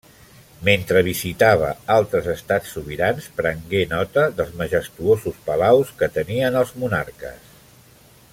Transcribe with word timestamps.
Mentre 0.67 1.03
visitava 1.07 1.67
altres 1.95 2.29
estats 2.33 2.73
sobirans, 2.77 3.29
prengué 3.41 3.83
nota 3.93 4.25
dels 4.39 4.57
majestuosos 4.63 5.39
palaus 5.51 5.93
que 6.01 6.11
tenien 6.17 6.59
els 6.65 6.77
monarques. 6.85 7.57